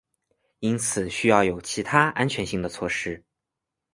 [0.61, 3.23] 因此需要有其他安全性的措施。